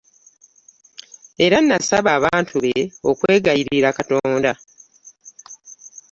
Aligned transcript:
Era 1.45 1.57
n'asaba 1.61 2.09
abantu 2.19 2.53
be 2.63 2.73
okwegayirira 3.09 3.89
Katonda 3.97 4.51